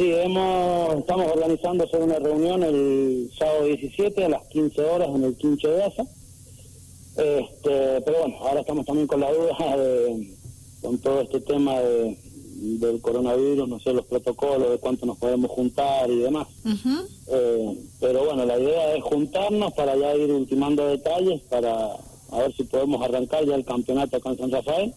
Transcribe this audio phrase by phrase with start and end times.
[0.00, 5.24] sí, hemos, estamos organizando hacer una reunión el sábado 17 a las 15 horas en
[5.24, 6.04] el Quincho de Asa.
[7.16, 10.34] Este, pero bueno, ahora estamos también con la duda de,
[10.80, 12.16] con todo este tema de,
[12.78, 16.48] del coronavirus, no sé, los protocolos, de cuánto nos podemos juntar y demás.
[17.32, 21.90] eh, pero bueno, la idea es juntarnos para ya ir ultimando detalles, para
[22.32, 24.94] a ver si podemos arrancar ya el campeonato acá en San Rafael.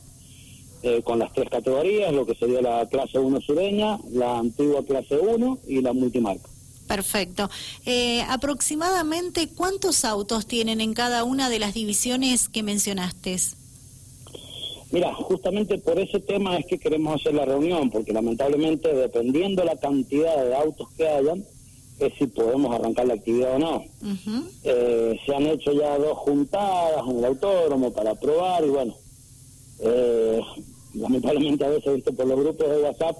[0.85, 5.17] Eh, con las tres categorías, lo que sería la clase 1 sureña, la antigua clase
[5.17, 6.49] 1 y la multimarca.
[6.87, 7.49] Perfecto.
[7.85, 13.37] Eh, aproximadamente, ¿cuántos autos tienen en cada una de las divisiones que mencionaste?
[14.91, 19.77] Mira, justamente por ese tema es que queremos hacer la reunión, porque lamentablemente, dependiendo la
[19.77, 21.45] cantidad de autos que hayan,
[21.99, 23.83] es si podemos arrancar la actividad o no.
[24.65, 28.95] eh, se han hecho ya dos juntadas en el autódromo para probar y bueno,
[29.79, 30.41] eh,
[30.93, 33.17] lamentablemente a veces visto por los grupos de WhatsApp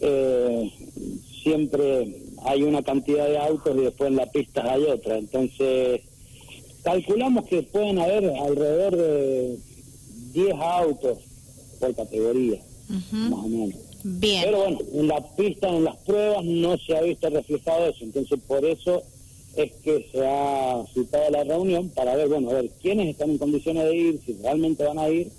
[0.00, 0.70] eh,
[1.42, 5.18] siempre hay una cantidad de autos y después en la pista hay otra.
[5.18, 6.00] Entonces
[6.82, 9.58] calculamos que pueden haber alrededor de
[10.32, 11.18] 10 autos
[11.80, 12.60] por categoría
[13.10, 13.74] más o menos.
[14.06, 14.42] Bien.
[14.44, 18.04] pero bueno en la pista en las pruebas no se ha visto reflejado eso.
[18.04, 19.02] Entonces por eso
[19.56, 23.38] es que se ha citado la reunión para ver bueno a ver quiénes están en
[23.38, 25.30] condiciones de ir si realmente van a ir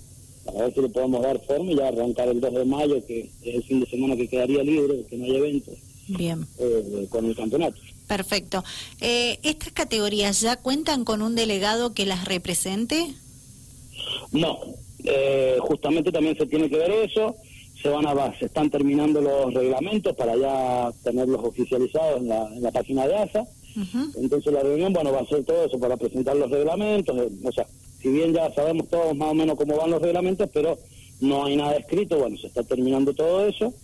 [0.48, 3.30] a ver si le podemos dar forma y ya arrancar el 2 de mayo, que
[3.42, 5.74] es el fin de semana que quedaría libre, que no hay eventos,
[6.08, 6.46] Bien.
[6.58, 7.78] eh, con el campeonato.
[8.06, 8.62] Perfecto.
[9.00, 13.14] Eh, ¿Estas categorías ya cuentan con un delegado que las represente?
[14.32, 14.58] No,
[15.04, 17.36] eh, justamente también se tiene que ver eso,
[17.82, 22.62] se van a se están terminando los reglamentos para ya tenerlos oficializados en la, en
[22.62, 23.46] la página de ASA,
[24.16, 27.52] entonces la reunión, bueno, va a ser todo eso para presentar los reglamentos, eh, o
[27.52, 27.66] sea,
[28.06, 30.78] si bien ya sabemos todos más o menos cómo van los reglamentos, pero
[31.20, 33.74] no hay nada escrito, bueno, se está terminando todo eso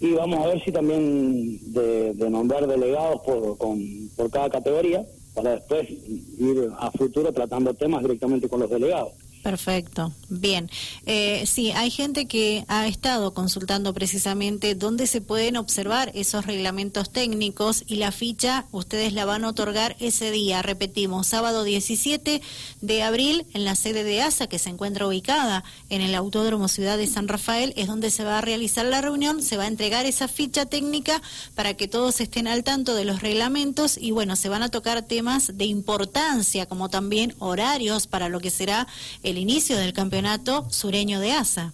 [0.00, 3.80] y vamos a ver si también de, de nombrar delegados por, con,
[4.14, 9.14] por cada categoría para después ir a futuro tratando temas directamente con los delegados.
[9.48, 10.70] Perfecto, bien.
[11.06, 17.08] Eh, sí, hay gente que ha estado consultando precisamente dónde se pueden observar esos reglamentos
[17.08, 22.42] técnicos y la ficha ustedes la van a otorgar ese día, repetimos, sábado 17
[22.82, 26.98] de abril en la sede de ASA que se encuentra ubicada en el Autódromo Ciudad
[26.98, 30.04] de San Rafael, es donde se va a realizar la reunión, se va a entregar
[30.04, 31.22] esa ficha técnica
[31.54, 35.00] para que todos estén al tanto de los reglamentos y bueno, se van a tocar
[35.06, 38.86] temas de importancia como también horarios para lo que será
[39.22, 41.72] el inicio del campeonato sureño de ASA.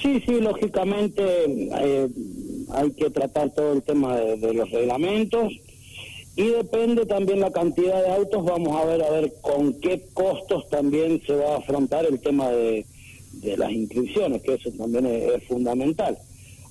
[0.00, 2.08] Sí, sí, lógicamente eh,
[2.70, 5.52] hay que tratar todo el tema de, los reglamentos
[6.36, 10.68] y depende también la cantidad de autos, vamos a ver a ver con qué costos
[10.68, 12.86] también se va a afrontar el tema de,
[13.32, 16.16] de las inscripciones, que eso también es, es, fundamental.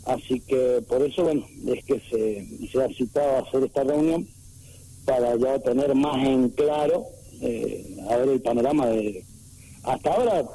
[0.06, 4.26] Así que por eso, bueno, es que se, se ha citado a hacer esta reunión
[5.08, 7.06] para ya tener más en claro,
[7.42, 9.24] eh, a ver el panorama de...
[9.84, 10.46] Hasta ahora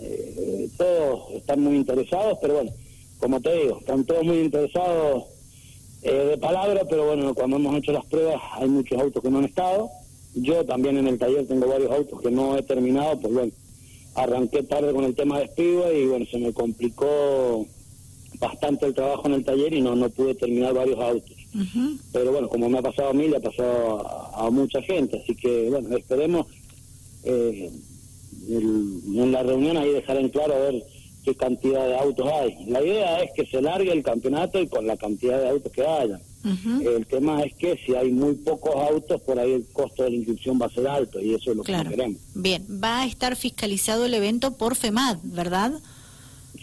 [0.00, 2.72] eh, todos están muy interesados, pero bueno,
[3.18, 5.24] como te digo, están todos muy interesados
[6.02, 9.38] eh, de palabra, pero bueno, cuando hemos hecho las pruebas hay muchos autos que no
[9.38, 9.88] han estado.
[10.34, 13.52] Yo también en el taller tengo varios autos que no he terminado, pues bueno,
[14.14, 17.66] arranqué tarde con el tema de Speedway y bueno, se me complicó
[18.38, 21.36] bastante el trabajo en el taller y no, no pude terminar varios autos.
[21.54, 21.98] Uh -huh.
[22.12, 25.22] Pero bueno, como me ha pasado a mí, le ha pasado a, a mucha gente,
[25.22, 26.46] así que bueno, esperemos
[27.24, 27.70] eh,
[28.48, 30.82] el, en la reunión ahí dejar en claro a ver
[31.24, 32.66] qué cantidad de autos hay.
[32.66, 35.84] La idea es que se largue el campeonato y con la cantidad de autos que
[35.84, 36.20] haya.
[36.44, 36.96] Uh -huh.
[36.96, 40.16] El tema es que si hay muy pocos autos, por ahí el costo de la
[40.16, 41.90] inscripción va a ser alto y eso es lo claro.
[41.90, 42.20] que queremos.
[42.34, 45.72] Bien, va a estar fiscalizado el evento por FEMAD, ¿verdad?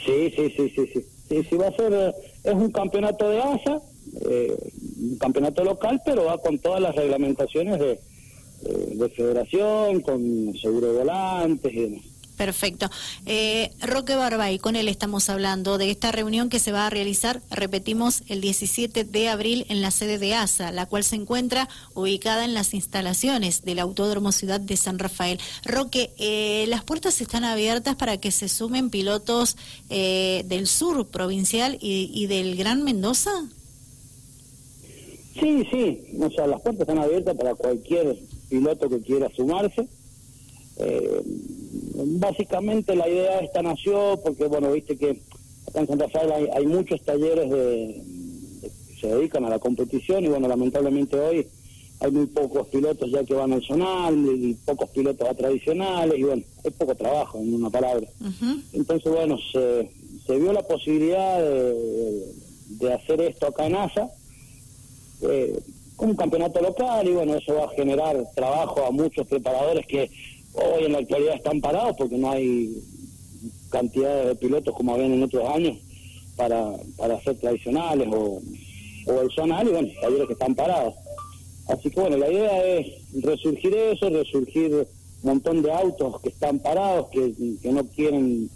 [0.06, 1.06] Sí, sí, sí, sí, sí.
[1.29, 2.13] Sí, sí va a ser, eh,
[2.44, 3.81] es un campeonato de ASA,
[4.29, 4.56] eh,
[5.01, 8.00] un campeonato local, pero va con todas las reglamentaciones de,
[8.63, 12.13] de, de federación, con seguro de volantes y demás.
[12.38, 12.90] Perfecto.
[13.25, 17.41] Eh, Roque Barbay, con él estamos hablando de esta reunión que se va a realizar,
[17.51, 22.44] repetimos, el 17 de abril en la sede de ASA, la cual se encuentra ubicada
[22.44, 25.39] en las instalaciones del Autódromo Ciudad de San Rafael.
[25.63, 29.56] Roque, eh, ¿las puertas están abiertas para que se sumen pilotos
[29.89, 33.31] eh, del sur provincial y, y del Gran Mendoza?
[35.39, 38.18] Sí, sí, o sea, las puertas están abiertas para cualquier
[38.53, 39.88] piloto que quiera sumarse.
[40.77, 41.21] Eh,
[42.27, 45.09] básicamente la idea esta nació porque, bueno, viste que
[45.67, 47.65] acá en San Rafael hay, hay muchos talleres de,
[48.61, 51.47] de, que se dedican a la competición y, bueno, lamentablemente hoy
[52.00, 56.23] hay muy pocos pilotos ya que van al zonal y pocos pilotos a tradicionales y,
[56.23, 58.07] bueno, hay poco trabajo, en una palabra.
[58.21, 58.61] Uh -huh.
[58.73, 59.89] Entonces, bueno, se,
[60.27, 62.33] se vio la posibilidad de,
[62.81, 64.09] de hacer esto acá en ASA,
[65.23, 65.59] eh,
[65.98, 70.10] un campeonato local, y bueno, eso va a generar trabajo a muchos preparadores que
[70.54, 72.78] hoy en la actualidad están parados porque no hay
[73.69, 75.78] cantidades de pilotos como habían en otros años
[76.36, 78.42] para, para ser tradicionales o,
[79.07, 80.95] o el zonal, y bueno, talleres que están parados.
[81.68, 82.88] Así que bueno, la idea es
[83.24, 84.86] resurgir eso, resurgir un
[85.24, 88.50] montón de autos que están parados, que, que no quieren,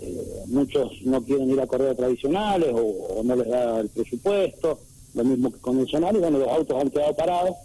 [0.00, 4.78] eh, muchos no quieren ir a correr tradicionales o, no les da el presupuesto,
[5.14, 7.56] lo mismo que con el zonal, y bueno, los autos han quedado parados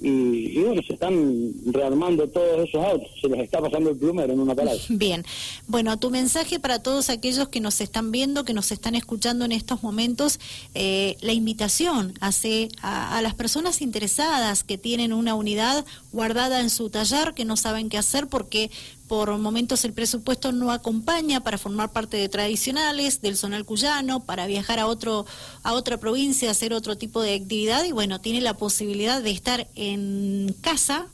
[0.00, 4.38] y, bueno, se están rearmando todos esos autos, se les está pasando el plumero en
[4.38, 4.80] una palabra.
[4.88, 5.24] Bien,
[5.66, 9.50] bueno, tu mensaje para todos aquellos que nos están viendo, que nos están escuchando en
[9.50, 10.38] estos momentos,
[10.74, 16.70] eh, la invitación hace a, a, las personas interesadas que tienen una unidad guardada en
[16.70, 18.70] su taller, que no saben qué hacer porque
[19.08, 24.46] por momentos el presupuesto no acompaña para formar parte de tradicionales del zonal cuyano, para
[24.46, 25.26] viajar a otro
[25.62, 29.66] a otra provincia, hacer otro tipo de actividad y bueno, tiene la posibilidad de estar
[29.74, 31.08] en casa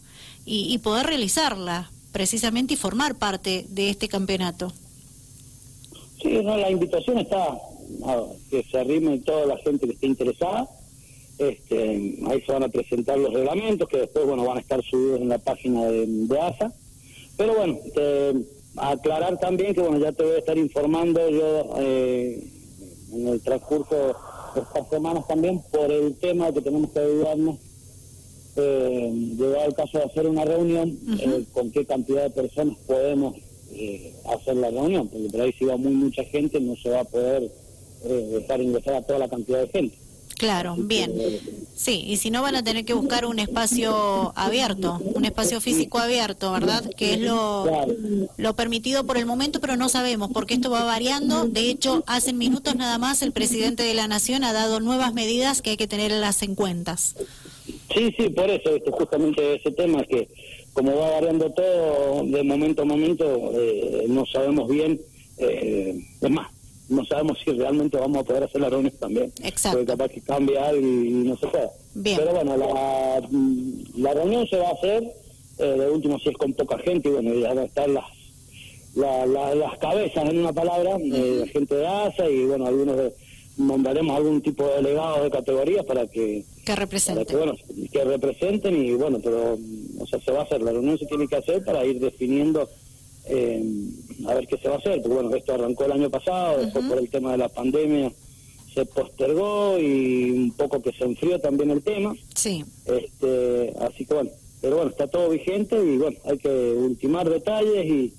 [0.44, 4.72] y, y poder realizarla precisamente y formar parte de este campeonato.
[6.20, 7.58] Sí, no, la invitación está
[8.06, 10.68] a que se arrime toda la gente que esté interesada.
[11.38, 15.20] Este, ahí se van a presentar los reglamentos que después bueno van a estar subidos
[15.20, 16.72] en la página de, de ASA
[17.36, 17.78] pero bueno,
[18.76, 22.50] aclarar también que bueno, ya te voy a estar informando yo eh,
[23.12, 24.16] en el transcurso
[24.54, 27.56] de estas semanas también por el tema que tenemos que ayudarnos.
[28.56, 33.34] Eh, llegado el caso de hacer una reunión, eh, con qué cantidad de personas podemos
[33.72, 37.00] eh, hacer la reunión, porque por ahí si va muy mucha gente no se va
[37.00, 37.50] a poder
[38.04, 39.96] dejar ingresar a toda la cantidad de gente.
[40.36, 41.10] Claro, bien.
[41.76, 45.98] Sí, y si no van a tener que buscar un espacio abierto, un espacio físico
[45.98, 46.88] abierto, ¿verdad?
[46.96, 47.66] Que es lo,
[48.36, 51.46] lo permitido por el momento, pero no sabemos porque esto va variando.
[51.46, 55.62] De hecho, hace minutos nada más el presidente de la Nación ha dado nuevas medidas
[55.62, 57.16] que hay que tenerlas en cuentas.
[57.92, 60.28] Sí, sí, por eso, justamente ese tema que
[60.74, 65.00] como va variando todo de momento a momento, eh, no sabemos bien,
[65.38, 66.50] eh, es más,
[66.88, 69.32] no sabemos si realmente vamos a poder hacer la reunión también.
[69.42, 69.78] Exacto.
[69.78, 71.70] Porque capaz que cambia algo y, no se puede.
[72.02, 73.22] Pero bueno, la,
[73.96, 75.02] la reunión se va a hacer,
[75.58, 78.04] eh, de último si es con poca gente, y bueno, ya van a estar las
[78.94, 83.12] la, las cabezas en una palabra, de la gente de ASA y bueno, algunos de,
[83.56, 87.26] mandaremos algún tipo de delegado de categorías para que que representen.
[87.26, 87.54] que, bueno,
[87.92, 89.58] que representen y bueno, pero
[89.98, 92.68] o sea, se va a hacer, la reunión se tiene que hacer para ir definiendo
[93.26, 93.62] eh,
[94.26, 96.84] a ver qué se va a hacer, porque bueno, esto arrancó el año pasado, después
[96.86, 98.12] por el tema de la pandemia
[98.74, 102.14] se postergó y un poco que se enfrió también el tema.
[102.34, 102.64] Sí.
[102.86, 104.30] Este, así que bueno,
[104.60, 108.12] pero bueno, está todo vigente y bueno, hay que ultimar detalles y,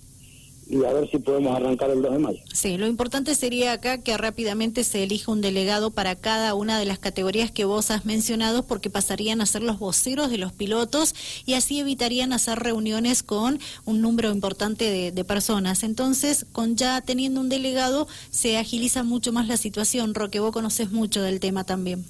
[0.68, 2.40] y a ver si podemos arrancar el 2 de mayo.
[2.52, 6.86] Sí, lo importante sería acá que rápidamente se elija un delegado para cada una de
[6.86, 11.14] las categorías que vos has mencionado porque pasarían a ser los voceros de los pilotos
[11.46, 15.84] y así evitarían hacer reuniones con un número importante de, de personas.
[15.84, 20.16] Entonces, con ya teniendo un delegado se agiliza mucho más la situación.
[20.16, 22.04] Roque, vos conoces mucho del tema también.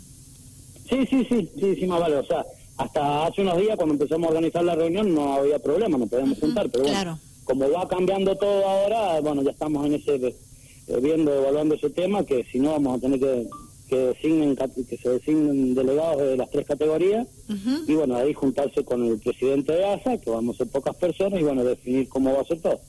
[0.90, 2.16] Sí, sí, sí, sí, sí, más vale.
[2.18, 2.46] O sea,
[2.78, 6.40] hasta hace unos días cuando empezamos a organizar la reunión no había problema, no podíamos
[6.40, 7.02] juntar, pero bueno.
[7.02, 10.16] Claro como va cambiando todo ahora, bueno, ya estamos en ese
[10.88, 13.48] eh, viendo, evaluando ese tema, que si no vamos a tener que
[13.88, 17.28] que designen que se designen delegados de las tres categorías.
[17.88, 21.40] Y bueno ahí juntarse con el presidente de ASA que vamos a ser pocas personas
[21.40, 22.80] y bueno definir cómo va a ser todo